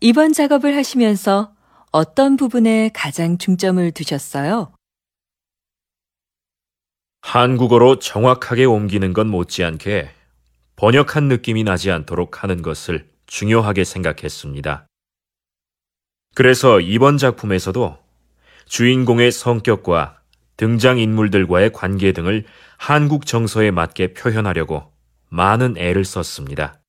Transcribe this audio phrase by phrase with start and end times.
[0.00, 1.54] 이번 작업을 하시면서
[1.90, 4.72] 어떤 부분에 가장 중점을 두셨어요?
[7.22, 10.10] 한국어로 정확하게 옮기는 건 못지않게
[10.76, 14.86] 번역한 느낌이 나지 않도록 하는 것을 중요하게 생각했습니다.
[16.34, 17.96] 그래서 이번 작품에서도
[18.66, 20.20] 주인공의 성격과
[20.56, 22.44] 등장인물들과의 관계 등을
[22.76, 24.92] 한국 정서에 맞게 표현하려고
[25.30, 26.80] 많은 애를 썼습니다.“